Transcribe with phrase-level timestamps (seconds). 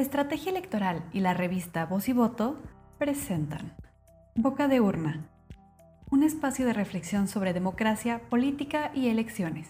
[0.00, 2.56] Estrategia Electoral y la revista Voz y Voto
[2.98, 3.76] presentan
[4.34, 5.28] Boca de Urna,
[6.10, 9.68] un espacio de reflexión sobre democracia, política y elecciones.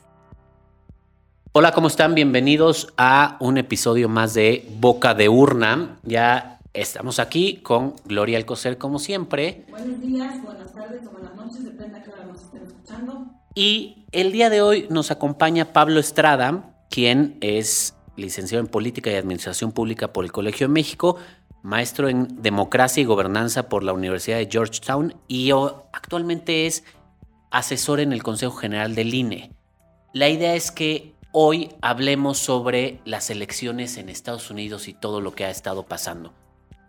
[1.51, 2.15] Hola, ¿cómo están?
[2.15, 5.99] Bienvenidos a un episodio más de Boca de Urna.
[6.05, 9.67] Ya estamos aquí con Gloria Alcocer, como siempre.
[9.69, 13.27] Buenos días, buenas tardes o buenas noches, depende a qué hora nos estén escuchando.
[13.57, 19.15] Y el día de hoy nos acompaña Pablo Estrada, quien es licenciado en Política y
[19.15, 21.17] Administración Pública por el Colegio de México,
[21.63, 25.51] maestro en Democracia y Gobernanza por la Universidad de Georgetown y
[25.93, 26.85] actualmente es
[27.51, 29.53] asesor en el Consejo General del INE.
[30.13, 35.33] La idea es que hoy hablemos sobre las elecciones en Estados Unidos y todo lo
[35.33, 36.33] que ha estado pasando.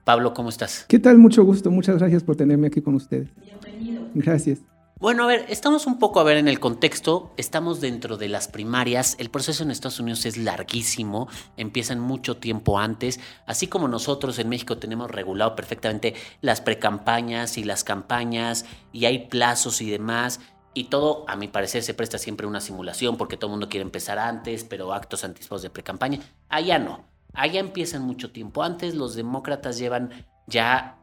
[0.04, 0.86] Pablo, ¿cómo estás?
[0.88, 1.18] ¿Qué tal?
[1.20, 1.70] Mucho gusto.
[1.70, 3.30] Muchas gracias por tenerme aquí con ustedes.
[3.38, 4.04] Bienvenido.
[4.16, 4.71] Gracias.
[5.02, 8.48] Bueno, a ver, estamos un poco a ver en el contexto, estamos dentro de las
[8.48, 11.28] primarias, el proceso en Estados Unidos es larguísimo,
[11.58, 17.64] empiezan mucho tiempo antes, así como nosotros en México tenemos regulado perfectamente las precampañas y
[17.64, 20.40] las campañas y hay plazos y demás.
[20.76, 23.82] Y todo, a mi parecer, se presta siempre una simulación porque todo el mundo quiere
[23.82, 26.20] empezar antes, pero actos anticipados de precampaña.
[26.48, 27.06] Allá no.
[27.34, 28.94] Allá empiezan mucho tiempo antes.
[28.94, 30.12] Los demócratas llevan
[30.46, 31.01] ya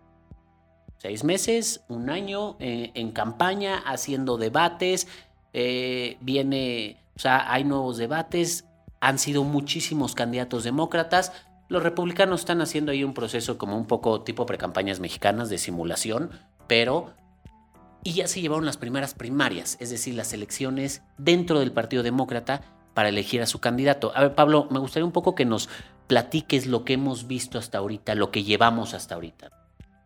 [0.99, 5.09] seis meses, un año eh, en campaña, haciendo debates,
[5.53, 8.67] eh, viene, o sea, hay nuevos debates,
[9.01, 11.33] han sido muchísimos candidatos demócratas.
[11.69, 16.31] Los republicanos están haciendo ahí un proceso como un poco tipo precampañas mexicanas de simulación,
[16.67, 17.15] pero...
[18.05, 22.63] Y ya se llevaron las primeras primarias, es decir, las elecciones dentro del Partido Demócrata
[22.95, 24.13] para elegir a su candidato.
[24.15, 25.69] A ver, Pablo, me gustaría un poco que nos
[26.07, 29.51] platiques lo que hemos visto hasta ahorita, lo que llevamos hasta ahorita.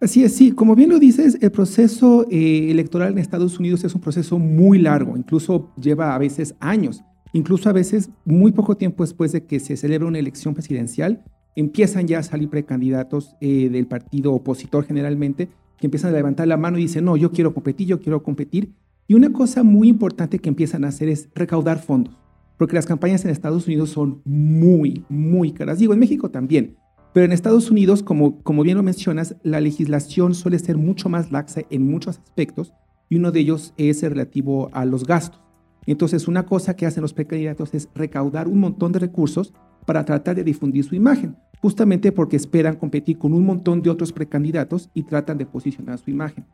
[0.03, 3.95] Así es, sí, como bien lo dices, el proceso eh, electoral en Estados Unidos es
[3.95, 9.05] un proceso muy largo, incluso lleva a veces años, incluso a veces muy poco tiempo
[9.05, 11.23] después de que se celebra una elección presidencial,
[11.55, 16.57] empiezan ya a salir precandidatos eh, del partido opositor generalmente, que empiezan a levantar la
[16.57, 18.73] mano y dicen, no, yo quiero competir, yo quiero competir.
[19.07, 22.19] Y una cosa muy importante que empiezan a hacer es recaudar fondos,
[22.59, 25.79] porque las campañas en Estados Unidos son muy, muy caras.
[25.79, 26.75] Digo, en México también,
[27.13, 31.31] pero en Estados Unidos, como, como bien lo mencionas, la legislación suele ser mucho más
[31.31, 32.73] laxa en muchos aspectos
[33.09, 35.41] y uno de ellos es el relativo a los gastos.
[35.87, 39.53] Entonces, una cosa que hacen los precandidatos es recaudar un montón de recursos
[39.85, 44.13] para tratar de difundir su imagen, justamente porque esperan competir con un montón de otros
[44.13, 46.47] precandidatos y tratan de posicionar su imagen.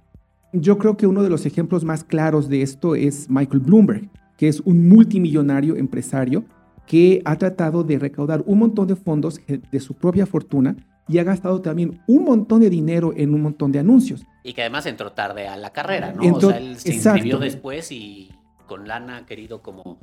[0.52, 4.48] Yo creo que uno de los ejemplos más claros de esto es Michael Bloomberg, que
[4.48, 6.44] es un multimillonario empresario
[6.88, 10.74] que ha tratado de recaudar un montón de fondos de su propia fortuna
[11.06, 14.24] y ha gastado también un montón de dinero en un montón de anuncios.
[14.42, 16.22] Y que además entró tarde a la carrera, ¿no?
[16.34, 18.30] o sea, él se inscribió después y
[18.66, 19.98] con lana ha querido como...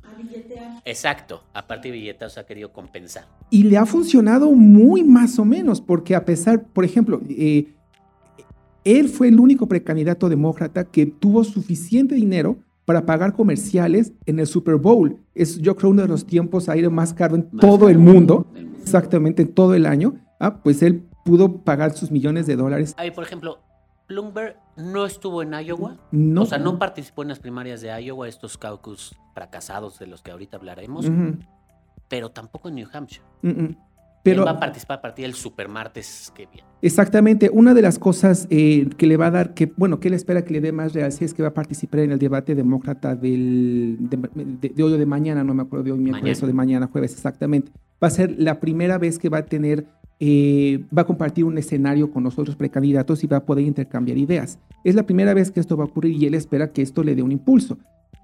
[0.86, 3.26] Exacto, aparte de billetes ha querido compensar.
[3.50, 7.74] Y le ha funcionado muy más o menos, porque a pesar, por ejemplo, eh,
[8.84, 14.48] él fue el único precandidato demócrata que tuvo suficiente dinero para pagar comerciales en el
[14.48, 15.20] Super Bowl.
[15.34, 18.48] Es yo creo uno de los tiempos aire más caro en todo el mundo,
[18.82, 20.16] exactamente en todo el año.
[20.40, 22.94] Ah, pues él pudo pagar sus millones de dólares.
[22.98, 23.60] Ahí, por ejemplo,
[24.08, 25.98] Bloomberg no estuvo en Iowa.
[26.12, 26.44] No.
[26.44, 30.32] O sea, no participó en las primarias de Iowa, estos caucus fracasados de los que
[30.32, 31.08] ahorita hablaremos,
[32.08, 33.26] pero tampoco en New Hampshire.
[34.26, 36.68] Pero, Él va a participar a partir del supermartes que viene.
[36.82, 37.52] Exactamente.
[37.54, 40.44] Una de las cosas eh, que le va a dar, que bueno, que él espera
[40.44, 43.98] que le dé más realce es que va a participar en el debate demócrata del,
[44.00, 47.14] de, hoy o de mañana, no me acuerdo de hoy miércoles o de mañana jueves,
[47.14, 47.72] exactamente.
[48.04, 49.86] Va a ser la primera vez que va a tener,
[50.20, 54.18] eh, va a compartir un escenario con los otros precandidatos y va a poder intercambiar
[54.18, 54.58] ideas.
[54.84, 57.14] Es la primera vez que esto va a ocurrir y él espera que esto le
[57.14, 57.78] dé un impulso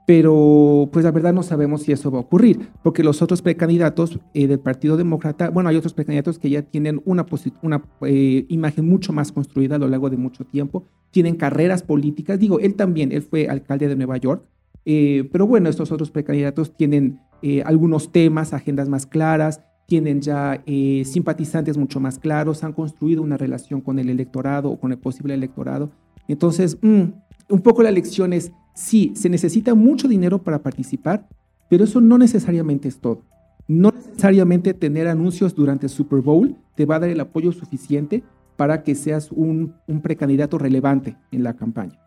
[0.06, 4.20] pero pues la verdad no sabemos si eso va a ocurrir, porque los otros precandidatos
[4.34, 7.26] eh, del Partido Demócrata, bueno, hay otros precandidatos que ya tienen una,
[7.62, 12.40] una eh, imagen mucho más construida a lo largo de mucho tiempo, tienen carreras políticas,
[12.40, 14.44] digo, él también, él fue alcalde de Nueva York,
[14.86, 17.20] eh, pero bueno, estos otros precandidatos tienen
[17.66, 20.64] algunos temas, agendas más claras, tienen ya
[21.04, 25.34] simpatizantes mucho más claros, han construido una relación con el electorado o con el posible
[25.34, 25.90] electorado.
[26.28, 27.04] Entonces, mm,
[27.52, 31.28] un poco la lección es, Sí, se necesita mucho dinero para participar,
[31.70, 33.24] pero eso no necesariamente es todo.
[33.68, 38.24] No necesariamente tener anuncios durante Super Bowl te va a dar el apoyo suficiente
[38.56, 42.00] para que seas un, precandidato relevante en la campaña.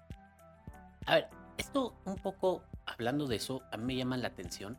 [1.07, 1.27] A ver,
[1.59, 4.77] esto un poco, hablando de eso, a mí me llama la atención.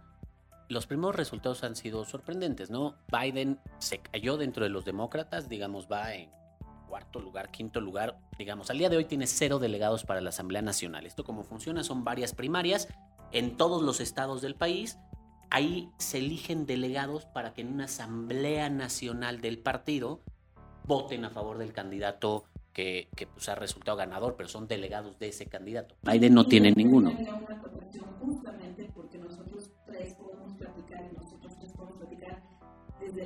[0.67, 2.95] Los primeros resultados han sido sorprendentes, ¿no?
[3.11, 6.29] Biden se cayó dentro de los demócratas, digamos, va en
[6.95, 10.61] cuarto lugar, quinto lugar, digamos, al día de hoy tiene cero delegados para la Asamblea
[10.61, 11.05] Nacional.
[11.05, 12.87] Esto como funciona son varias primarias
[13.33, 14.97] en todos los estados del país.
[15.49, 20.21] Ahí se eligen delegados para que en una Asamblea Nacional del partido
[20.85, 25.27] voten a favor del candidato que, que pues, ha resultado ganador, pero son delegados de
[25.27, 25.95] ese candidato.
[26.01, 27.11] Biden no tiene ninguno.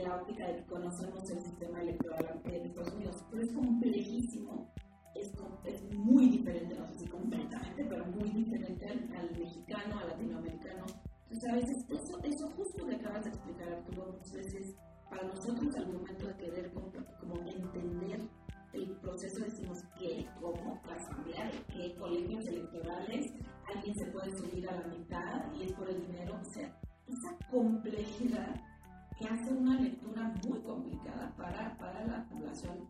[0.04, 3.26] La óptica de que conocemos el sistema electoral de Estados Unidos.
[3.30, 4.72] Pero es complejísimo,
[5.16, 5.32] es,
[5.66, 10.86] es muy diferente, no sé si completamente, pero muy diferente al, al mexicano, al latinoamericano.
[11.24, 14.76] Entonces, a veces eso, eso justo que acabas de explicar, Arturo, muchas veces
[15.10, 18.30] para nosotros al momento de querer como, como entender
[18.74, 23.34] el proceso decimos que como asamblea, que colegios electorales
[23.74, 26.68] alguien se puede subir a la mitad y es por el dinero, o sea,
[27.08, 28.56] esa complejidad
[29.20, 32.88] que hace una lectura muy complicada para, para la población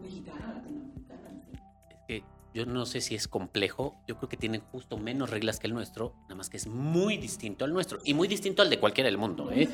[0.00, 1.42] mexicana, latinoamericana.
[1.90, 5.58] Es que yo no sé si es complejo, yo creo que tienen justo menos reglas
[5.58, 8.68] que el nuestro, nada más que es muy distinto al nuestro y muy distinto al
[8.68, 9.50] de cualquiera del mundo.
[9.50, 9.68] ¿eh?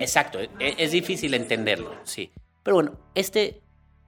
[0.00, 2.30] Exacto, es, es difícil entenderlo, sí.
[2.62, 3.62] Pero bueno, este,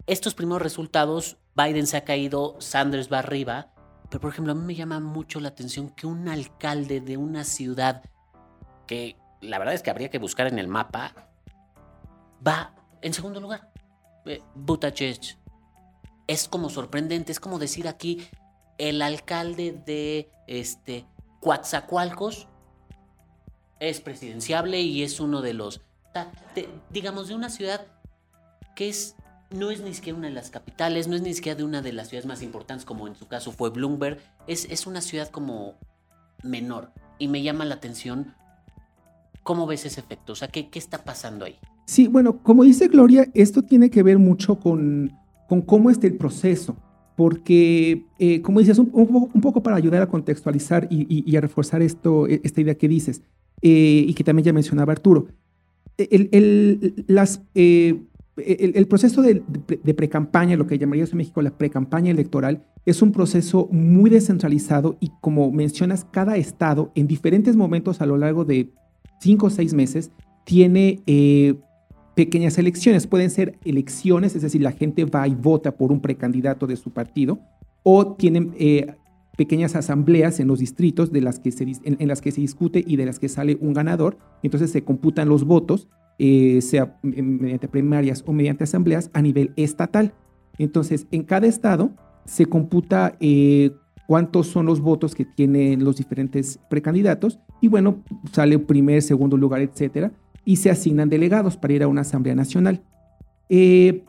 [0.06, 3.72] estos primeros resultados, Biden se ha caído, Sanders va arriba,
[4.10, 7.44] pero por ejemplo a mí me llama mucho la atención que un alcalde de una
[7.44, 8.02] ciudad
[8.86, 11.14] que la verdad es que habría que buscar en el mapa,
[12.46, 13.70] va en segundo lugar.
[14.26, 14.42] Eh.
[16.26, 18.28] Es como sorprendente, es como decir aquí
[18.78, 21.06] el alcalde de este
[21.40, 22.48] Coatzacoalcos
[23.78, 25.80] es presidenciable y es uno de los,
[26.90, 27.86] digamos, de una ciudad
[28.76, 29.16] que es
[29.50, 31.92] no es ni siquiera una de las capitales, no es ni siquiera de una de
[31.92, 35.74] las ciudades más importantes, como en su caso fue Bloomberg, es, es una ciudad como
[36.44, 36.92] menor.
[37.18, 38.34] Y me llama la atención
[39.42, 41.56] cómo ves ese efecto, o sea, ¿qué, qué está pasando ahí?
[41.86, 45.12] Sí, bueno, como dice Gloria, esto tiene que ver mucho con,
[45.48, 46.76] con cómo está el proceso,
[47.16, 51.40] porque, eh, como dices, un, un, poco, para ayudar a contextualizar y, y, y a
[51.40, 53.22] reforzar esto, e, esta idea que dices,
[53.60, 55.26] eh, y que también ya mencionaba Arturo,
[55.98, 57.42] el, el, las...
[57.54, 58.02] Eh,
[58.36, 59.42] el, el, proceso de,
[59.82, 64.96] de pre-campaña, lo que llamaríamos en México la pre-campaña electoral, es un proceso muy descentralizado
[64.98, 68.72] y como mencionas, cada estado en diferentes momentos a lo largo de
[69.20, 70.10] cinco o seis meses
[70.44, 71.54] tiene eh,
[72.14, 73.06] pequeñas elecciones.
[73.06, 76.90] Pueden ser elecciones, es decir, la gente va y vota por un precandidato de su
[76.90, 77.40] partido,
[77.82, 78.94] o tienen eh,
[79.36, 82.96] pequeñas asambleas en los distritos de las que se, en, las que se discute y
[82.96, 84.18] de las que sale un ganador.
[84.42, 85.88] Entonces se computan los votos
[86.22, 90.12] eh, sea mediante primarias o mediante asambleas a nivel estatal.
[90.58, 91.92] Entonces, en cada estado
[92.26, 93.16] se computa
[94.10, 98.02] cuántos son los votos que tienen los diferentes precandidatos y bueno,
[98.32, 100.10] sale primer, segundo lugar, etcétera,
[100.44, 102.82] y se asignan delegados para ir a una asamblea nacional.
[103.48, 104.02] Eh,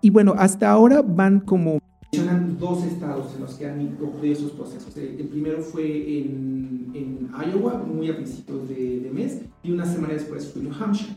[0.00, 1.78] y bueno, hasta ahora van como
[2.10, 4.96] mencionan dos estados en los que han ocurrido esos procesos.
[4.96, 5.86] El, el primero fue
[6.18, 10.68] en, en, Iowa, muy a principios de, de mes, y una semana después fue en
[10.68, 11.14] New Hampshire.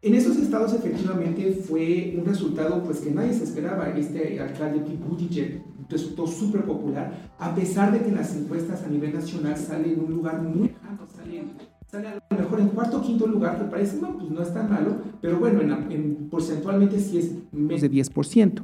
[0.00, 3.88] En esos estados efectivamente fue un resultado pues que nadie se esperaba.
[3.98, 9.14] Este alcalde Pete Buttigieg resultó súper popular, a pesar de que las encuestas a nivel
[9.14, 11.44] nacional sale en un lugar muy lejano, sale,
[11.86, 14.52] sale a lo mejor en cuarto o quinto lugar, que parece, no, pues no es
[14.52, 18.62] tan malo, pero bueno, en, en porcentualmente sí es menos de 10%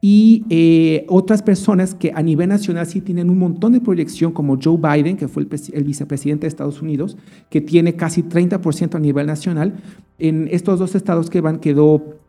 [0.00, 4.58] y eh, otras personas que a nivel nacional sí tienen un montón de proyección, como
[4.62, 7.16] Joe Biden, que fue el, el vicepresidente de Estados Unidos,
[7.50, 9.74] que tiene casi 30% a nivel nacional.
[10.18, 12.20] En estos dos estados que van quedó,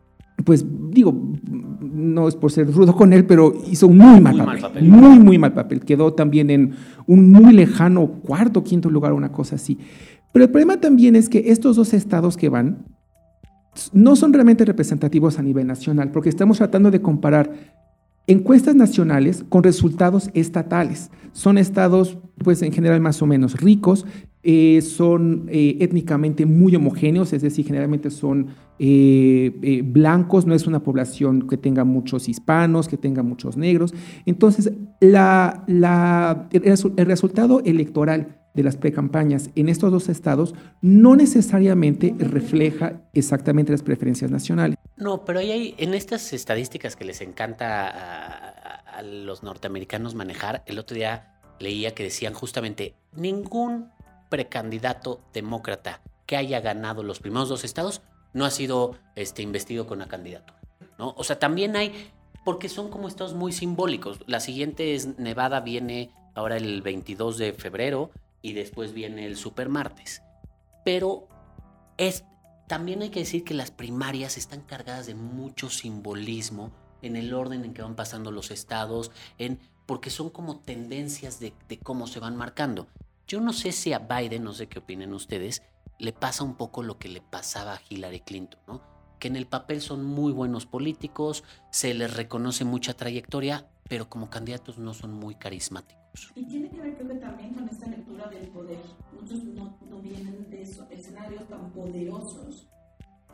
[0.44, 1.14] pues digo,
[1.98, 4.60] no es por ser rudo con él, pero hizo un muy mal, muy papel, mal
[4.60, 4.84] papel.
[4.84, 5.80] Muy, muy mal papel.
[5.80, 6.74] Quedó también en
[7.06, 9.78] un muy lejano cuarto, quinto lugar, una cosa así.
[10.32, 12.86] Pero el problema también es que estos dos estados que van,
[13.92, 17.52] no son realmente representativos a nivel nacional, porque estamos tratando de comparar
[18.26, 21.10] encuestas nacionales con resultados estatales.
[21.32, 24.06] Son estados, pues en general más o menos ricos,
[24.44, 30.80] eh, son eh, étnicamente muy homogéneos, es decir, generalmente son eh, blancos, no es una
[30.84, 33.92] población que tenga muchos hispanos, que tenga muchos negros.
[34.26, 35.64] Entonces, la,
[36.52, 43.82] el, resultado electoral de las precampañas en estos dos estados no necesariamente refleja exactamente las
[43.82, 44.76] preferencias nacionales.
[44.96, 50.94] No, pero hay, en estas estadísticas que les encanta a los norteamericanos manejar, el otro
[50.94, 53.90] día leía que decían justamente, ningún
[54.28, 59.98] precandidato demócrata que haya ganado los primeros dos estados no ha sido este, investido con
[59.98, 60.60] la candidatura.
[60.98, 61.14] ¿no?
[61.16, 62.10] O sea, también hay,
[62.44, 64.18] porque son como estados muy simbólicos.
[64.26, 68.10] La siguiente es Nevada, viene ahora el 22 de febrero,
[68.42, 70.22] y después viene el supermartes.
[70.84, 71.28] Pero
[71.96, 72.24] es,
[72.66, 77.64] también hay que decir que las primarias están cargadas de mucho simbolismo en el orden
[77.64, 82.20] en que van pasando los estados, en, porque son como tendencias de, de cómo se
[82.20, 82.88] van marcando.
[83.28, 85.62] Yo no sé si a Biden, no sé qué opinen ustedes,
[85.98, 88.80] le pasa un poco lo que le pasaba a Hillary Clinton, ¿no?
[89.18, 94.30] que en el papel son muy buenos políticos, se les reconoce mucha trayectoria, pero como
[94.30, 96.32] candidatos no son muy carismáticos.
[96.36, 98.80] Y tiene que ver creo que también con esta lectura del poder.
[99.12, 102.66] Muchos no, no vienen de esos escenarios tan poderosos.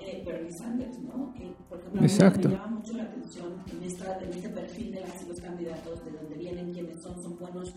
[0.00, 1.32] Eh, Bernie Sanders, ¿no?
[1.34, 2.48] Que, por ejemplo, Exacto.
[2.48, 6.10] me llama mucho la atención en, esta, en este perfil de las los candidatos, de
[6.10, 7.74] dónde vienen, quiénes son, son buenos.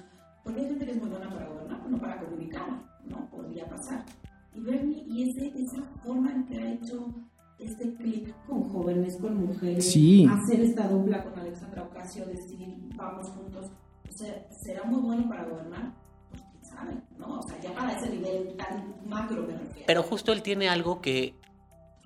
[0.48, 2.70] Porque hay gente que es muy buena para gobernar, no para comunicar,
[3.04, 3.30] ¿no?
[3.30, 4.06] Podría pasar.
[4.54, 7.13] Y Bernie, y ese, esa forma en que ha hecho
[7.60, 13.70] este clic con jóvenes, con mujeres, hacer esta dupla con Alexandra Ocasio, decir, vamos juntos,
[14.08, 15.94] o sea, será muy bueno para gobernar.
[16.30, 17.39] Pues quién sabe, ¿no?
[17.39, 19.86] O sea, ya para ese nivel tan macro me refiero.
[19.86, 21.36] Pero justo él tiene algo que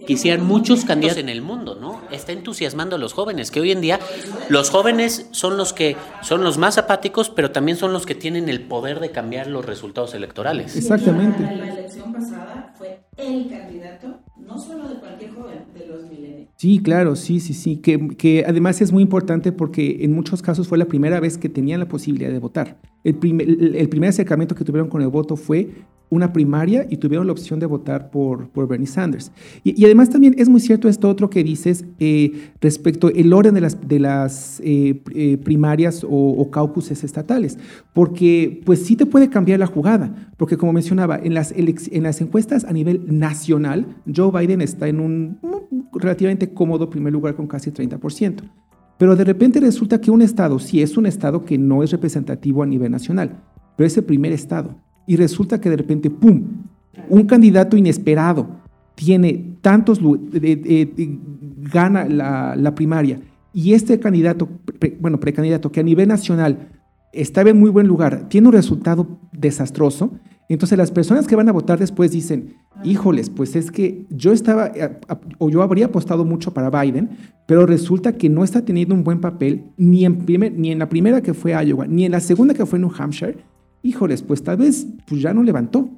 [0.06, 2.02] quisieran muchos candidatos en el mundo, ¿no?
[2.12, 4.00] Está entusiasmando a los jóvenes, que hoy en día
[4.50, 8.50] los jóvenes son los que son los más apáticos, pero también son los que tienen
[8.50, 10.76] el poder de cambiar los resultados electorales.
[10.76, 11.44] Exactamente.
[11.44, 16.50] La, elección pasada fue el candidato, no solo de cualquier joven, de los milenios.
[16.58, 20.68] Sí, claro, sí, sí, sí, que, que además es muy importante porque en muchos casos
[20.68, 22.80] fue la primera vez que tenían la posibilidad de votar.
[23.04, 25.70] El primer, el primer acercamiento que tuvieron con el voto fue
[26.12, 29.32] una primaria y tuvieron la opción de votar por, por Bernie Sanders.
[29.64, 33.62] Y, además también es muy cierto esto otro que dices eh, respecto el orden de
[33.62, 37.58] las, de las eh, eh, primarias o, o, caucuses estatales,
[37.94, 42.20] porque pues sí te puede cambiar la jugada, porque como mencionaba, en las, en las
[42.20, 45.40] encuestas a nivel nacional, Joe Biden está en un
[45.94, 48.42] relativamente cómodo primer lugar con casi 30%.
[48.98, 52.64] Pero de repente resulta que un estado, sí es un estado que no es representativo
[52.64, 53.42] a nivel nacional,
[53.78, 54.76] pero es el primer estado
[55.08, 56.44] y resulta que de repente, ¡pum!,
[57.10, 58.48] un candidato inesperado
[58.96, 60.00] tiene tantos,
[61.74, 63.20] gana la, primaria
[63.54, 64.48] y este candidato,
[65.00, 66.70] bueno, precandidato que a nivel nacional
[67.14, 70.14] estaba en muy buen lugar, tiene un resultado desastroso,
[70.48, 74.68] entonces las personas que van a votar después dicen, híjoles, pues es que yo estaba,
[74.68, 75.00] eh,
[75.38, 77.10] o yo habría apostado mucho para Biden,
[77.48, 80.26] pero resulta que no está teniendo un buen papel ni en,
[80.58, 83.38] ni en la primera que fue Iowa, ni en la segunda que fue New Hampshire,
[83.84, 85.90] híjoles, pues tal vez pues ya no levantó,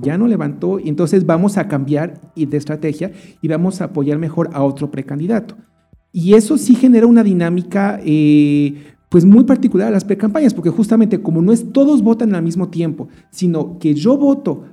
[0.00, 4.50] ya no levantó y entonces vamos a cambiar de estrategia y vamos a apoyar mejor
[4.52, 5.56] a otro precandidato.
[6.12, 11.20] Y eso sí genera una dinámica eh, pues muy particular a las precampañas, porque justamente
[11.22, 14.64] como no es todos votan al mismo tiempo, sino que yo voto,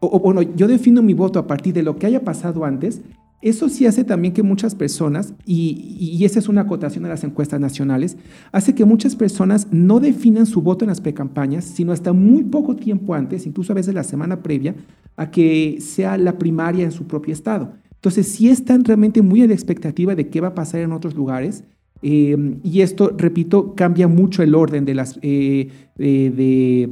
[0.00, 3.02] o bueno, yo defino mi voto a partir de lo que haya pasado antes,
[3.42, 7.60] eso sí hace también que muchas personas, y, esa es una acotación de las encuestas
[7.60, 8.16] nacionales,
[8.50, 12.76] hace que muchas personas no definan su voto en las precampañas, sino hasta muy poco
[12.76, 14.74] tiempo antes, incluso a veces la semana previa,
[15.16, 17.74] a que sea la primaria en su propio estado.
[17.94, 21.14] Entonces, sí están realmente muy a la expectativa de qué va a pasar en otros
[21.14, 21.64] lugares.
[22.02, 26.90] Eh, y esto, repito, cambia mucho el orden de las, eh, de, de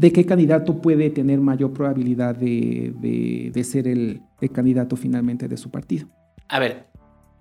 [0.00, 6.08] qué candidato puede tener mayor probabilidad de, ser el, candidato finalmente de su partido.
[6.48, 6.86] A ver,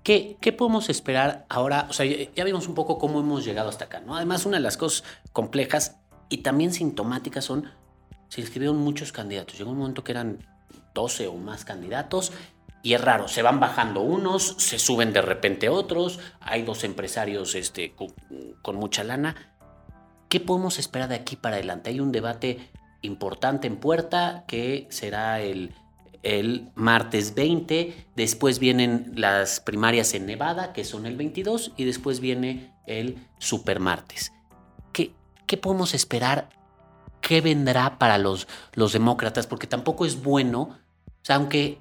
[0.03, 1.87] ¿qué, ¿qué, podemos esperar ahora?
[1.89, 4.15] O sea, ya, vimos un poco cómo hemos llegado hasta acá, ¿no?
[4.15, 5.97] Además, una de las cosas complejas
[6.29, 7.65] y también sintomáticas son,
[8.27, 9.57] se inscribieron muchos candidatos.
[9.57, 10.39] Llegó un momento que eran
[10.93, 12.31] 12 o más candidatos
[12.81, 17.55] y es raro, se van bajando unos, se suben de repente otros, hay dos empresarios
[17.55, 17.93] este,
[18.61, 19.56] con mucha lana.
[20.29, 21.89] ¿Qué podemos esperar de aquí para adelante?
[21.89, 22.69] Hay un debate
[23.01, 25.73] importante en puerta que será el,
[26.23, 32.19] el martes 20, después vienen las primarias en Nevada, que son el 22, y después
[32.19, 34.33] viene el supermartes.
[34.91, 35.13] ¿Qué,
[35.45, 36.49] qué podemos esperar?
[37.21, 39.47] ¿Qué vendrá para los, los demócratas?
[39.47, 40.77] Porque tampoco es bueno,
[41.29, 41.79] aunque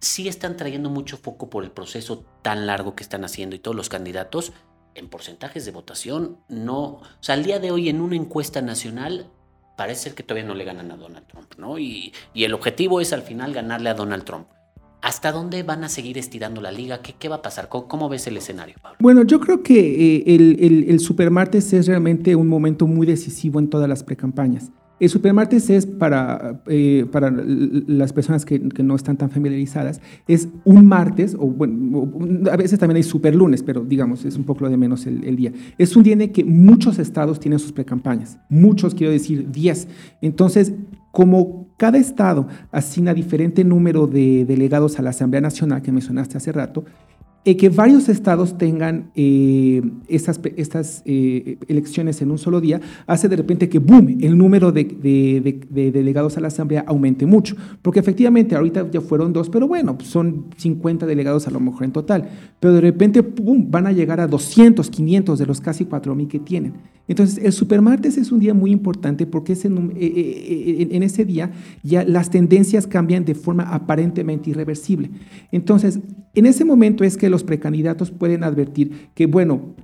[0.00, 3.76] sí están trayendo mucho foco por el proceso tan largo que están haciendo y todos
[3.76, 4.52] los candidatos,
[4.94, 6.82] en porcentajes de votación, no.
[6.84, 9.30] O sea, al día de hoy en una encuesta nacional
[9.76, 11.78] parece ser que todavía no le ganan a Donald Trump, ¿no?
[11.78, 14.46] Y, el objetivo es al final ganarle a Donald Trump.
[15.00, 17.02] ¿Hasta dónde van a seguir estirando la liga?
[17.02, 17.68] ¿Qué, qué va a pasar?
[17.68, 18.98] ¿Cómo, ves el escenario, Pablo?
[19.00, 23.58] Bueno, yo creo que eh, el, el, el Supermartes es realmente un momento muy decisivo
[23.58, 24.70] en todas las precampañas.
[25.02, 30.86] El supermartes es para, eh, para las personas que, no están tan familiarizadas, es un
[30.86, 32.08] martes, o bueno,
[32.48, 35.52] a veces también hay superlunes, pero digamos, es un poco lo de menos el, día.
[35.76, 39.88] Es un día en que muchos estados tienen sus precampañas, muchos, quiero decir, 10.
[40.20, 40.72] Entonces,
[41.10, 46.52] como cada estado asigna diferente número de delegados a la Asamblea Nacional que mencionaste hace
[46.52, 46.84] rato,
[47.44, 53.28] eh, que varios estados tengan eh, estas, estas eh, elecciones en un solo día hace
[53.28, 54.84] de repente que, boom, el número de,
[55.92, 57.56] delegados a la Asamblea aumente mucho.
[57.82, 61.90] Porque efectivamente ahorita ya fueron dos, pero bueno, son 50 delegados a lo mejor en
[61.90, 62.28] total.
[62.60, 66.38] Pero de repente, boom, van a llegar a 200, 500 de los casi 4.000 que
[66.38, 66.74] tienen.
[67.08, 71.50] Entonces, el supermartes es un día muy importante porque es en, en, ese día
[71.82, 75.10] ya las tendencias cambian de forma aparentemente irreversible.
[75.50, 75.98] Entonces,
[76.34, 79.74] en ese momento es que los precandidatos pueden advertir que, bueno,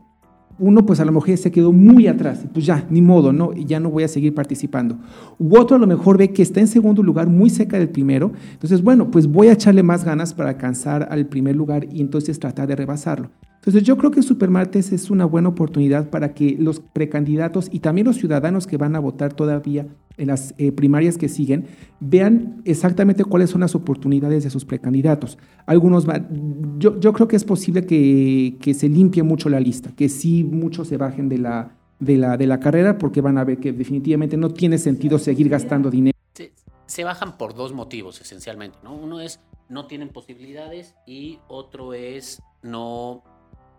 [0.58, 3.52] uno pues a lo mejor se quedó muy atrás, pues ya, ni modo, ¿no?
[3.52, 4.98] ya no voy a seguir participando.
[5.38, 8.32] U otro a lo mejor ve que está en segundo lugar, muy cerca del primero,
[8.52, 12.38] entonces bueno, pues voy a echarle más ganas para alcanzar al primer lugar y entonces
[12.38, 13.30] tratar de rebasarlo.
[13.68, 18.06] Entonces yo creo que Supermartes es una buena oportunidad para que los precandidatos y también
[18.06, 21.66] los ciudadanos que van a votar todavía en las eh, primarias que siguen,
[22.00, 25.36] vean exactamente cuáles son las oportunidades de sus precandidatos.
[25.66, 29.90] Algunos van, yo, yo creo que es posible que, que, se limpie mucho la lista,
[29.94, 33.44] que sí muchos se bajen de la, de, la, de la carrera porque van a
[33.44, 36.16] ver que definitivamente no tiene sentido seguir gastando dinero.
[36.32, 36.54] Se,
[36.86, 38.94] se bajan por dos motivos esencialmente, ¿no?
[38.94, 43.22] Uno es no tienen posibilidades y otro es no,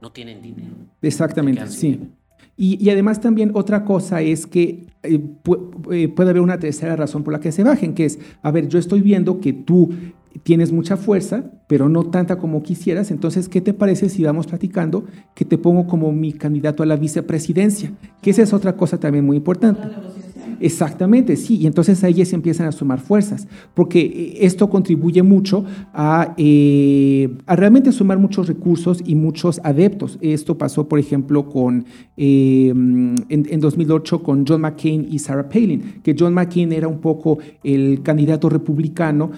[0.01, 0.73] no tienen dinero.
[1.01, 1.99] Exactamente, sí.
[2.61, 5.21] Y, además también otra cosa es que eh,
[5.91, 8.67] eh, puede haber una tercera razón por la que se bajen, que es, a ver,
[8.67, 9.91] yo estoy viendo que tú
[10.43, 15.05] tienes mucha fuerza, pero no tanta como quisieras, entonces, ¿qué te parece si vamos platicando
[15.35, 17.93] que te pongo como mi candidato a la vicepresidencia?
[18.21, 19.81] Que esa es otra cosa también muy importante.
[20.59, 25.63] Exactamente, sí, y entonces ahí se empiezan a sumar fuerzas, porque eh, esto contribuye mucho
[25.93, 30.17] a, eh, a, realmente sumar muchos recursos y muchos adeptos.
[30.21, 31.85] Esto pasó, por ejemplo, con,
[32.17, 37.39] eh, en, 2008 con John McCain y Sarah Palin, que John McCain era un poco
[37.63, 39.31] el candidato republicano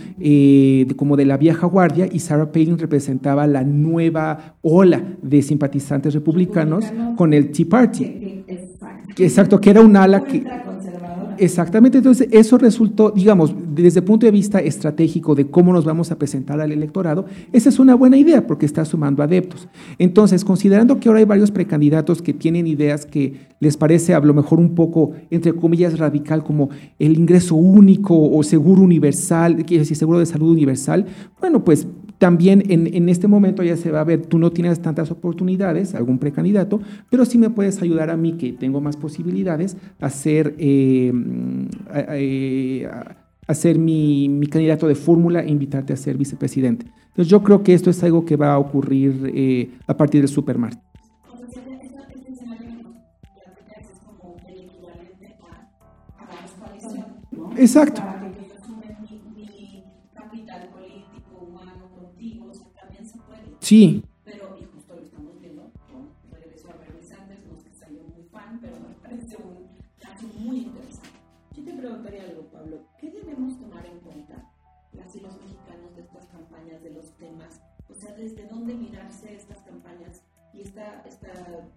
[0.95, 6.85] como de la vieja guardia y Sarah Palin representaba la nueva ola de simpatizantes republicanos
[7.15, 8.43] con el Tea Party.
[9.17, 10.43] Exacto, que era un ala que
[11.37, 16.11] Exactamente, entonces eso resultó, digamos, desde el punto de vista estratégico de cómo nos vamos
[16.11, 19.67] a presentar al electorado, esa es una buena idea porque está sumando adeptos.
[19.97, 24.33] Entonces, considerando que ahora hay varios precandidatos que tienen ideas que les parece a lo
[24.33, 26.69] mejor un poco, entre comillas, radical, como
[26.99, 31.05] el ingreso único o seguro universal, quiere decir seguro de salud universal,
[31.39, 31.87] bueno, pues
[32.21, 36.19] también en, este momento ya se va a ver, tú no tienes tantas oportunidades, algún
[36.19, 36.79] precandidato,
[37.09, 41.11] pero sí me puedes ayudar a mí, que tengo más posibilidades, a ser, eh,
[43.75, 46.85] mi, candidato de fórmula e invitarte a ser vicepresidente.
[47.07, 50.29] Entonces yo creo que esto es algo que va a ocurrir eh, a partir del
[50.29, 50.79] Supermart.
[57.57, 58.10] Exacto.
[63.61, 64.03] Sí.
[64.25, 68.03] Pero, y justo lo estamos viendo con regreso a Bernie Sanders, no es que salió
[68.03, 69.67] muy fan, pero me parece un
[69.99, 71.19] caso muy interesante.
[71.55, 74.51] Yo te preguntaría algo, Pablo, ¿qué debemos tomar en cuenta
[74.93, 77.61] las y los mexicanos de estas campañas, de los temas?
[77.87, 81.31] O sea, ¿desde dónde mirarse estas campañas y esta, esta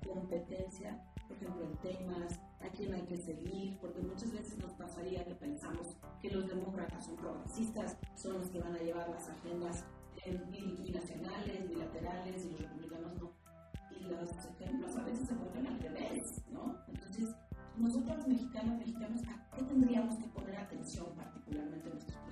[0.06, 3.76] competencia, por ejemplo, en temas, a quién hay que seguir?
[3.78, 8.58] Porque muchas veces nos pasaría que pensamos que los demócratas son progresistas, son los que
[8.58, 9.84] van a llevar las agendas
[10.82, 13.32] binacionales, bilaterales, y los republicanos no.
[13.90, 16.76] Y los ejemplos a veces se ponen al revés, ¿no?
[16.88, 17.34] Entonces,
[17.76, 22.23] nosotros mexicanos, mexicanos, ¿a qué tendríamos que poner atención particularmente en nuestros?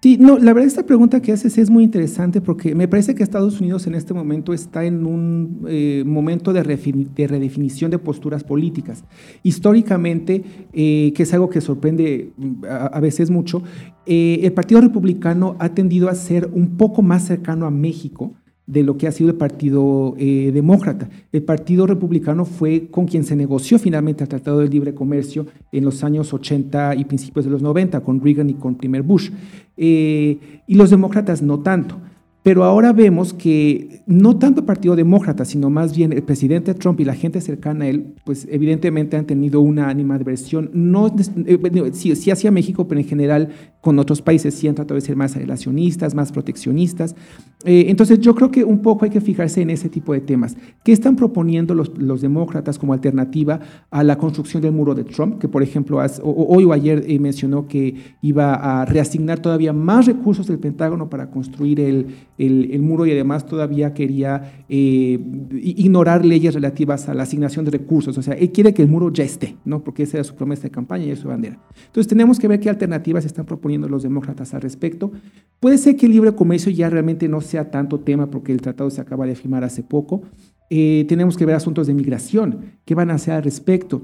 [0.00, 3.24] Sí, no, la verdad esta pregunta que haces es muy interesante porque me parece que
[3.24, 8.44] Estados Unidos en este momento está en un eh, momento de, de, redefinición de posturas
[8.44, 9.02] políticas.
[9.42, 13.64] Históricamente, eh, que es algo que sorprende mm, a, a veces mucho,
[14.06, 18.34] eh, el Partido Republicano ha tendido a ser un poco más cercano a México
[18.68, 21.08] de lo que ha sido el Partido eh, Demócrata.
[21.32, 25.84] El Partido Republicano fue con quien se negoció finalmente el Tratado de Libre Comercio en
[25.84, 29.30] los años 80 y principios de los 90, con Reagan y con primer Bush.
[29.76, 31.96] Eh, y los demócratas no tanto.
[32.42, 37.00] Pero ahora vemos que no tanto el Partido Demócrata, sino más bien el presidente Trump
[37.00, 41.08] y la gente cercana a él, pues evidentemente han tenido una animadversión, no,
[41.46, 43.48] eh, sí, hacia México, pero en general
[43.80, 47.16] con otros países sí han tratado de ser más relacionistas, más proteccionistas.
[47.64, 50.56] Eh, entonces yo creo que un poco hay que fijarse en ese tipo de temas.
[50.84, 53.58] ¿Qué están proponiendo los, demócratas como alternativa
[53.90, 55.40] a la construcción del muro de Trump?
[55.40, 60.46] Que por ejemplo hoy o ayer eh, mencionó que iba a reasignar todavía más recursos
[60.46, 62.06] del Pentágono para construir el,
[62.38, 65.18] el, muro y además todavía quería eh,
[65.52, 68.16] ignorar leyes relativas a la asignación de recursos.
[68.16, 69.82] O sea, él quiere que el muro ya esté, ¿no?
[69.82, 71.58] porque esa era su promesa de campaña y es su bandera.
[71.86, 75.10] Entonces tenemos que ver qué alternativas están proponiendo los demócratas al respecto.
[75.58, 78.90] Puede ser que el libre comercio ya realmente no sea tanto tema porque el tratado
[78.90, 80.22] se acaba de firmar hace poco.
[80.70, 84.02] Eh, tenemos que ver asuntos de migración, qué van a hacer al respecto.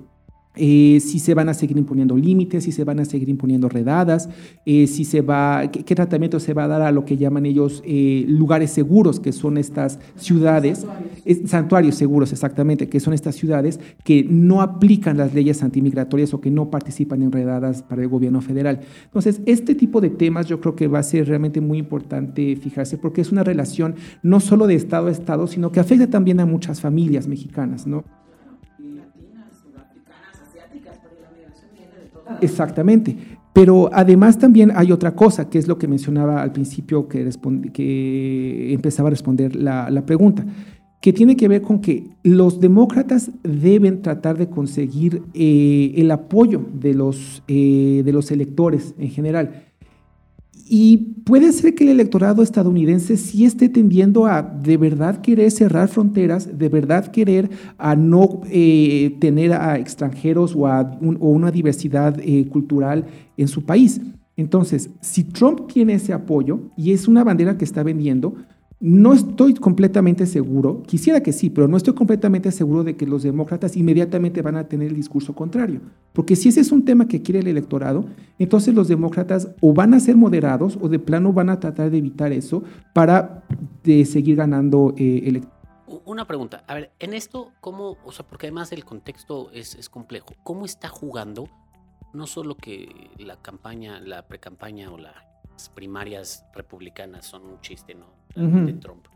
[0.57, 4.29] Eh, si se van a seguir imponiendo límites, si se van a seguir imponiendo redadas,
[4.65, 7.83] eh, si se va, qué, tratamiento se va a dar a lo que llaman ellos
[7.85, 10.87] eh, lugares seguros, que son estas ciudades,
[11.47, 11.97] santuarios.
[11.97, 16.71] seguros exactamente, que son estas ciudades que no aplican las leyes antimigratorias o que no
[16.71, 18.81] participan en redadas para el gobierno federal.
[19.05, 22.97] Entonces, este tipo de temas yo creo que va a ser realmente muy importante fijarse
[22.97, 26.47] porque es una relación no solo de Estado a Estado, sino que afecta también a
[26.47, 28.05] muchas familias mexicanas, ¿no?
[32.41, 33.17] Exactamente.
[33.53, 37.31] Pero además también hay otra cosa, que es lo que mencionaba al principio que,
[38.73, 40.45] empezaba a responder la, pregunta,
[41.01, 46.67] que tiene que ver con que los demócratas deben tratar de conseguir eh, el apoyo
[46.73, 49.67] de los, eh, de los electores en general.
[50.77, 55.87] Y puede ser que el electorado estadounidense sí esté tendiendo a de verdad querer cerrar
[55.87, 62.49] fronteras, de verdad querer a no eh, tener a extranjeros o, a una diversidad eh,
[62.49, 63.05] cultural
[63.37, 64.01] en su país.
[64.37, 68.35] Entonces, si Trump tiene ese apoyo y es una bandera que está vendiendo,
[68.87, 73.23] no estoy completamente seguro, quisiera que sí, pero no estoy completamente seguro de que los
[73.23, 75.81] demócratas inmediatamente van a tener el discurso contrario.
[76.13, 78.05] Porque si ese es un tema que quiere el electorado,
[78.39, 81.97] entonces los demócratas o van a ser moderados o de plano van a tratar de
[81.97, 83.45] evitar eso para
[83.83, 85.41] de seguir ganando eh,
[86.05, 89.89] Una pregunta, a ver, en esto, ¿cómo, o sea, porque además el contexto es, es
[89.89, 91.49] complejo, ¿cómo está jugando
[92.13, 94.99] no solo que la campaña, la precampaña o
[95.55, 98.13] las primarias republicanas son un chiste, ¿no?
[98.37, 99.07] de Trump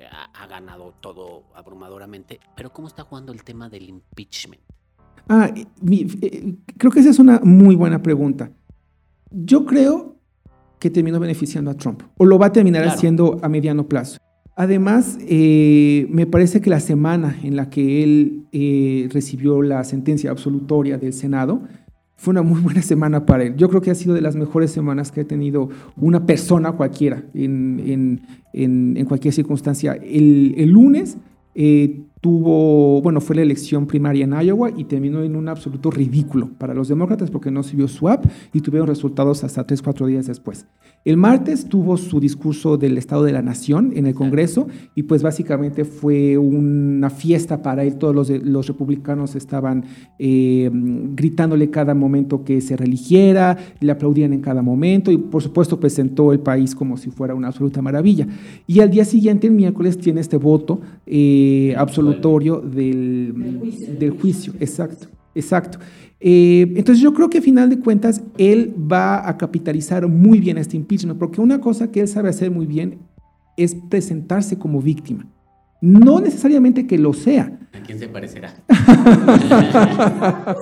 [0.00, 0.04] eh,
[0.34, 4.62] ha, ganado todo abrumadoramente, pero ¿cómo está jugando el tema del impeachment?
[5.28, 8.50] Ah, eh, creo que esa es una muy buena pregunta.
[9.30, 10.16] Yo creo
[10.78, 14.18] que terminó beneficiando a Trump, o lo va a terminar haciendo a mediano plazo.
[14.56, 20.98] Además, eh, me parece que la semana en la que él recibió la sentencia absolutoria
[20.98, 21.62] del Senado
[22.20, 23.56] fue una muy buena semana para él.
[23.56, 27.24] Yo creo que ha sido de las mejores semanas que ha tenido una persona cualquiera
[27.32, 28.20] en,
[29.08, 29.94] cualquier circunstancia.
[29.94, 31.16] El, el lunes
[31.54, 36.50] eh, tuvo, bueno, fue la elección primaria en Iowa y terminó en un absoluto ridículo
[36.58, 40.66] para los demócratas porque no sirvió swap y tuvieron resultados hasta tres, cuatro días después.
[41.02, 45.22] El martes tuvo su discurso del Estado de la Nación en el Congreso y pues
[45.22, 47.96] básicamente fue una fiesta para él.
[47.96, 49.86] Todos los, los republicanos estaban
[50.18, 55.80] eh, gritándole cada momento que se religiera, le aplaudían en cada momento y por supuesto
[55.80, 58.26] presentó el país como si fuera una absoluta maravilla.
[58.66, 61.74] Y al día siguiente, el miércoles, tiene este voto eh,
[62.10, 64.52] absolutorio del, del juicio.
[64.60, 65.78] Exacto, exacto.
[66.20, 70.58] Eh, entonces yo creo que a final de cuentas él va a capitalizar muy bien
[70.58, 72.98] este impeachment, porque una cosa que él sabe hacer muy bien
[73.56, 75.26] es presentarse como víctima.
[75.80, 77.58] No necesariamente que lo sea.
[77.72, 78.54] ¿A quién se parecerá?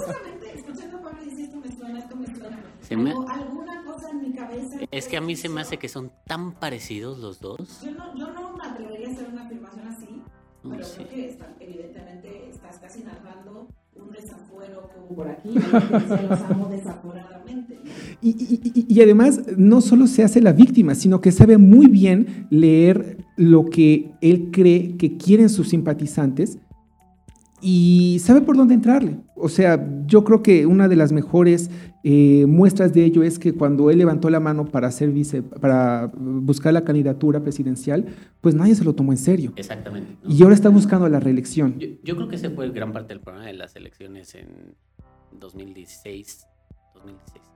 [4.90, 7.82] Es que a mí se me hace que son tan parecidos los dos.
[7.84, 8.47] Yo no, yo no
[10.70, 15.48] pero creo que evidentemente estás casi narrando un desafuero como por aquí,
[16.28, 17.78] los amo desaforadamente.
[18.22, 22.46] Y, y, y, además, no solo se hace la víctima, sino que sabe muy bien
[22.50, 26.58] leer lo que él cree que quieren sus simpatizantes
[27.60, 29.18] y sabe por dónde entrarle.
[29.34, 31.70] O sea, yo creo que una de las mejores
[32.04, 36.10] eh, muestras de ello es que cuando él levantó la mano para ser vice, para
[36.14, 38.06] buscar la candidatura presidencial,
[38.40, 39.52] pues nadie se lo tomó en serio.
[39.56, 40.16] Exactamente.
[40.28, 41.78] Y ahora está buscando la reelección.
[41.78, 44.74] Yo, creo que ese fue gran parte del problema de las elecciones en
[45.38, 46.46] 2016,
[46.94, 47.48] 2016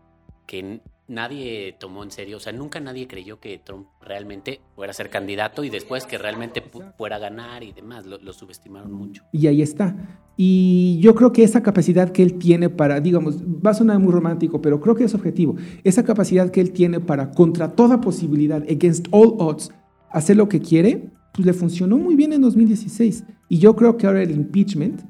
[0.47, 4.95] que nadie tomó en serio, o sea, nunca nadie creyó que Trump realmente fuera a
[4.95, 6.63] ser candidato y después que realmente
[6.97, 9.23] fuera a ganar y demás, lo, subestimaron mucho.
[9.33, 9.97] Y ahí está.
[10.37, 14.13] Y yo creo que esa capacidad que él tiene para, digamos, va a sonar muy
[14.13, 18.63] romántico, pero creo que es objetivo, esa capacidad que él tiene para, contra toda posibilidad,
[18.63, 19.71] against all odds,
[20.11, 23.25] hacer lo que quiere, pues le funcionó muy bien en 2016.
[23.49, 25.03] Y yo creo que ahora el impeachment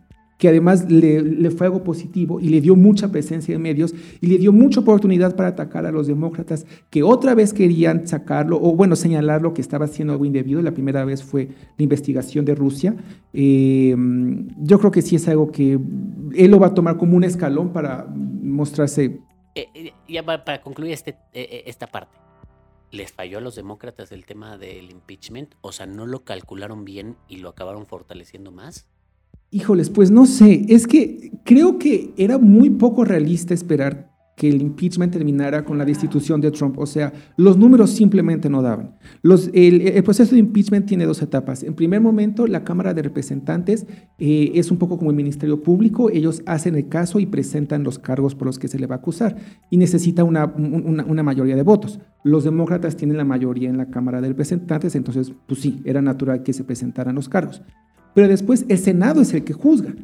[0.43, 4.39] que además le, fue algo positivo y le dio mucha presencia en medios y le
[4.39, 8.97] dio mucha oportunidad para atacar a los demócratas que otra vez querían sacarlo o bueno,
[8.97, 10.61] señalarlo que estaba haciendo algo indebido.
[10.61, 12.97] La primera vez fue la investigación de Rusia.
[13.33, 13.95] Eh,
[14.59, 15.79] yo creo que sí es algo que
[16.35, 19.21] él lo va a tomar como un escalón para mostrarse.
[19.55, 22.19] Eh, eh, ya para, concluir este, esta parte.
[22.91, 25.55] ¿Les falló a los demócratas el tema del impeachment?
[25.61, 28.89] O sea, ¿no lo calcularon bien y lo acabaron fortaleciendo más?
[29.55, 34.63] Híjoles, pues no sé, es que creo que era muy poco realista esperar que el
[34.63, 36.79] impeachment terminara con la destitución de Trump.
[36.79, 38.97] O sea, los números simplemente no daban.
[39.21, 41.63] Los, el, proceso de impeachment tiene dos etapas.
[41.63, 43.87] En primer momento, la Cámara de Representantes
[44.19, 46.09] eh, es un poco como el Ministerio Público.
[46.09, 48.99] Ellos hacen el caso y presentan los cargos por los que se le va a
[48.99, 49.37] acusar
[49.69, 52.01] y necesita una, una, una mayoría de votos.
[52.25, 56.43] Los demócratas tienen la mayoría en la Cámara de Representantes, entonces, pues sí, era natural
[56.43, 57.63] que se presentaran los cargos.
[58.15, 59.95] Pero después el Senado es el que juzga.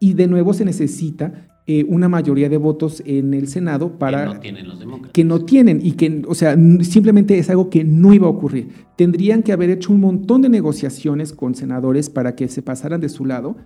[0.00, 4.24] Y de nuevo se necesita eh, una mayoría de votos en el Senado para...
[4.24, 5.12] Que no tienen los demócratas.
[5.12, 8.68] Que no tienen y que, o sea, simplemente es algo que no iba a ocurrir.
[8.96, 13.08] Tendrían que haber hecho un montón de negociaciones con senadores para que se pasaran de
[13.08, 13.56] su lado,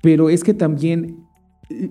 [0.00, 1.18] pero es que también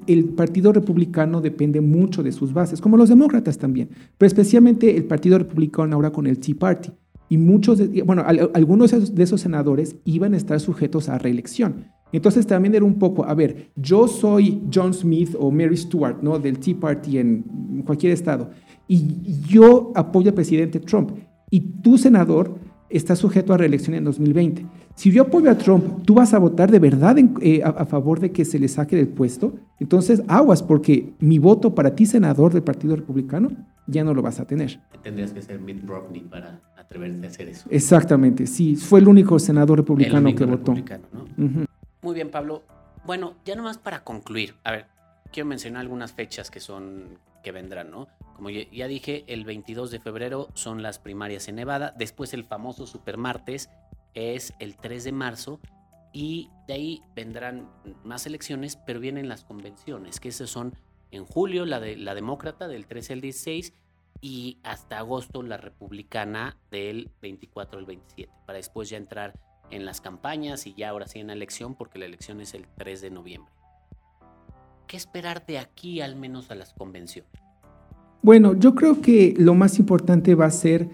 [0.07, 5.05] el Partido Republicano depende mucho de sus bases, como los demócratas también, pero especialmente el
[5.05, 6.91] Partido Republicano ahora con el Tea Party.
[7.33, 11.85] Y muchos, bueno, algunos de esos senadores iban a estar sujetos a reelección.
[12.11, 16.37] Entonces también era un poco, a ver, yo soy John Smith o Mary Stewart, ¿no?
[16.37, 18.51] Del Tea Party en cualquier estado,
[18.87, 21.09] y yo apoyo al presidente Trump,
[21.49, 22.53] y tu senador
[22.87, 24.67] está sujeto a reelección en 2020.
[24.93, 28.31] Si yo apoyo a Trump, ¿tú vas a votar de verdad eh, a, favor de
[28.31, 29.55] que se le saque del puesto?
[29.79, 33.49] Entonces, aguas, porque mi voto para ti, senador del Partido Republicano,
[33.87, 34.79] ya no lo vas a tener.
[35.01, 37.67] Tendrías que ser Mitt Romney para atreverte a hacer eso.
[37.69, 40.73] Exactamente, sí, fue el único senador republicano que votó.
[42.01, 42.63] Muy bien, Pablo.
[43.05, 44.85] Bueno, ya nomás para concluir, a ver,
[45.31, 48.07] quiero mencionar algunas fechas que son que vendrán, ¿no?
[48.35, 52.87] Como ya dije, el 22 de febrero son las primarias en Nevada, después el famoso
[52.87, 53.69] supermartes
[54.13, 55.59] es el 3 de marzo
[56.13, 57.67] y de ahí vendrán
[58.03, 60.73] más elecciones, pero vienen las convenciones, que esas son
[61.13, 63.73] en julio la de la demócrata del 13 al 16
[64.21, 70.01] y hasta agosto la republicana del 24 al 27, para después ya entrar en las
[70.01, 73.11] campañas y ya ahora sí en la elección, porque la elección es el 3 de
[73.11, 73.51] noviembre.
[74.87, 77.31] ¿Qué esperar de aquí al menos a las convenciones?
[78.21, 80.89] Bueno, yo creo que lo más importante va a ser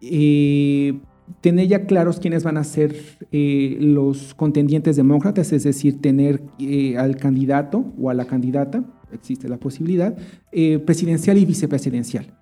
[0.00, 1.00] eh,
[1.40, 2.94] tener ya claros quiénes van a ser
[3.32, 9.48] eh, los contendientes demócratas, es decir, tener eh, al candidato o a la candidata, existe
[9.48, 10.16] la posibilidad,
[10.84, 12.38] presidencial y vicepresidencial.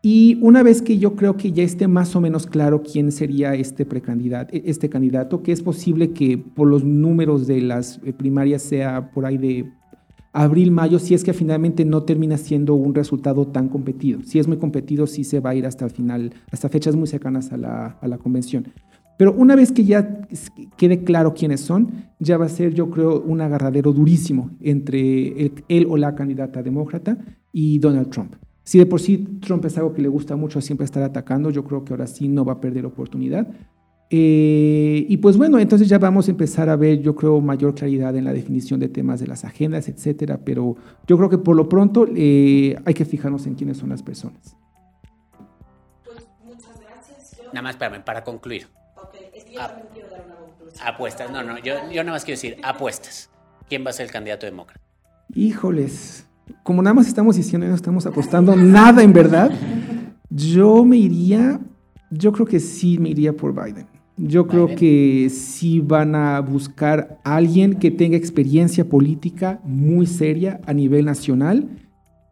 [0.00, 3.54] Y una vez que yo creo que ya esté más o menos claro quién sería
[3.54, 8.62] este precandidato, este candidato, que es posible que por los números de las eh, primarias
[8.62, 9.72] sea por ahí de
[10.32, 14.20] abril, mayo, si es que finalmente no termina siendo un resultado tan competido.
[14.22, 17.08] Si es muy competido, sí se va a ir hasta el final, hasta fechas muy
[17.08, 18.68] cercanas a la, a la convención.
[19.18, 20.20] Pero una vez que ya
[20.76, 25.86] quede claro quiénes son, ya va a ser, yo creo, un agarradero durísimo entre él
[25.90, 27.18] o la candidata demócrata
[27.52, 28.36] y Donald Trump.
[28.62, 31.64] Si de por sí Trump es algo que le gusta mucho siempre estar atacando, yo
[31.64, 33.48] creo que ahora sí no va a perder oportunidad.
[34.10, 38.14] Eh, y pues bueno, entonces ya vamos a empezar a ver, yo creo, mayor claridad
[38.16, 40.38] en la definición de temas de las agendas, etcétera.
[40.44, 40.76] Pero
[41.08, 44.56] yo creo que por lo pronto eh, hay que fijarnos en quiénes son las personas.
[46.04, 47.40] Pues muchas gracias.
[47.48, 48.68] Nada más, espérame, para concluir.
[49.58, 50.88] Ok, es que yo también quiero dar una conclusión.
[50.88, 53.30] Apuestas, no, no, yo, yo nada más quiero decir, apuestas.
[53.68, 54.80] ¿Quién va a ser el candidato demócrata?
[55.34, 56.28] Híjoles
[56.62, 59.50] como nada más estamos diciendo y no estamos apostando nada en verdad,
[60.30, 61.60] yo me iría,
[62.10, 63.86] yo creo que sí me iría por Biden.
[64.16, 70.60] Yo creo que sí van a buscar a alguien que tenga experiencia política muy seria
[70.66, 71.68] a nivel nacional,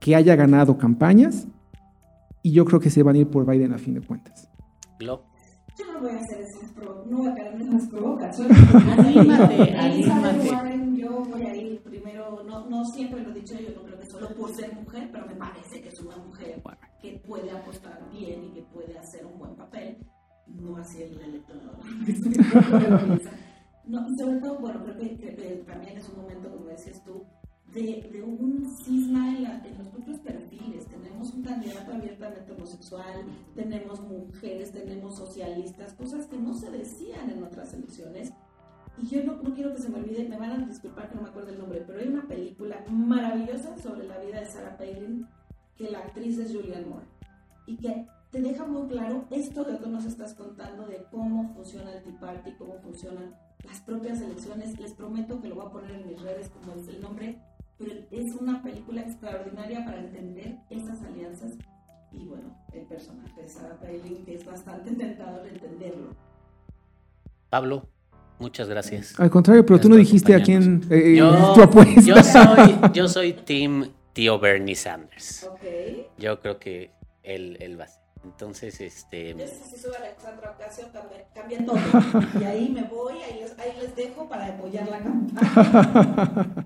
[0.00, 1.46] que haya ganado campañas,
[2.42, 4.48] y yo creo que se van a ir por Biden a fin de cuentas.
[5.78, 6.74] Yo no voy a hacer esas
[7.06, 8.56] no voy a caer en esas provocaciones.
[8.98, 10.48] anímate, anímate.
[10.96, 14.06] Yo voy a ir primero, no, no siempre lo he dicho, yo no creo que
[14.06, 16.62] solo por ser mujer, pero me parece que es una mujer
[17.00, 19.98] que puede apostar bien y que puede hacer un buen papel,
[20.46, 21.78] no así el electorado.
[23.86, 27.26] no, y sobre todo, bueno, creo que, que, también es un momento, como decías tú,
[27.82, 30.86] de, de un cisma en, la, en, los propios perfiles.
[30.86, 37.42] Tenemos un candidato abiertamente homosexual, tenemos mujeres, tenemos socialistas, cosas que no se decían en
[37.42, 38.32] otras elecciones
[38.98, 41.28] y yo no, quiero que se me olvide, me van a disculpar que no me
[41.28, 45.26] acuerdo el nombre, pero hay una película maravillosa sobre la vida de Sarah Palin,
[45.76, 47.06] que la actriz es Julianne Moore,
[47.66, 51.92] y que te deja muy claro esto que tú nos estás contando de cómo funciona
[51.92, 53.34] el Tea Party, cómo funcionan
[53.64, 54.78] las propias elecciones.
[54.80, 57.38] Les prometo que lo voy a poner en mis redes como es el nombre,
[57.78, 61.52] pero es una película extraordinaria para entender esas alianzas
[62.12, 66.14] y bueno, el personaje de Sarah Palin, que es bastante tentador entenderlo.
[67.50, 67.88] Pablo,
[68.38, 69.18] Muchas gracias.
[69.18, 71.18] Al contrario, pero tú no dijiste a quién eh,
[71.54, 72.02] tu apuesta.
[72.02, 75.48] Yo soy, yo soy Team Tío Bernie Sanders.
[75.54, 76.08] Okay.
[76.18, 76.90] Yo creo que
[77.22, 78.02] él, él va a ser.
[78.24, 79.34] Entonces, este.
[79.34, 80.86] Yo sé si sube Alexandra Ocasio,
[81.32, 81.78] cambia, todo.
[82.40, 86.65] y ahí me voy, ahí les, ahí les dejo para apoyar la campaña.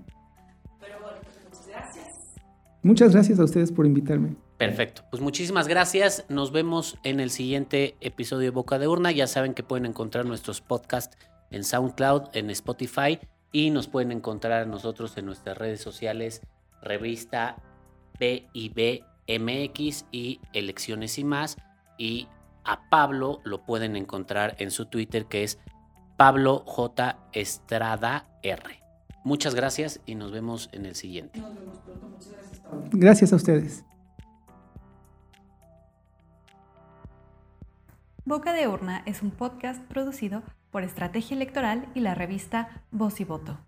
[2.83, 3.39] muchas gracias.
[3.39, 4.35] A ustedes por invitarme.
[4.57, 5.03] Perfecto.
[5.09, 6.25] Pues muchísimas gracias.
[6.29, 9.11] Nos vemos en el siguiente episodio de Boca de Urna.
[9.11, 11.17] Ya saben que pueden encontrar nuestros podcasts
[11.49, 13.19] en SoundCloud, en Spotify
[13.51, 16.41] y nos pueden encontrar a nosotros en nuestras redes sociales,
[16.81, 17.57] revista
[18.19, 21.57] BIBMX y Elecciones y más.
[21.97, 22.27] Y
[22.63, 25.57] a Pablo lo pueden encontrar en su Twitter que es
[26.17, 27.17] Pablo J.
[27.33, 28.81] Estrada R.
[29.23, 31.39] Muchas gracias y nos vemos en el siguiente.
[31.39, 32.07] Nos vemos pronto.
[32.09, 32.50] Muchas gracias.
[32.91, 33.83] Gracias a ustedes.
[38.25, 43.25] Boca de Urna es un podcast producido por Estrategia Electoral y la revista Voz y
[43.25, 43.59] Voto.